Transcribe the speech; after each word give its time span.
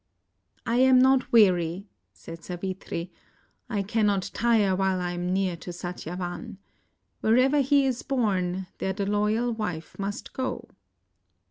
"I 0.65 0.77
am 0.77 0.97
not 0.99 1.31
weary," 1.31 1.85
said 2.11 2.43
Savitri, 2.43 3.11
"I 3.69 3.83
cannot 3.83 4.31
tire 4.33 4.75
while 4.75 4.99
I 4.99 5.11
am 5.11 5.31
near 5.31 5.55
to 5.57 5.69
Satyavan. 5.71 6.57
Wherever 7.19 7.61
he 7.61 7.85
is 7.85 8.01
borne, 8.01 8.65
there 8.79 8.93
the 8.93 9.05
loyal 9.05 9.53
wife 9.53 9.99
must 9.99 10.33
go." 10.33 10.69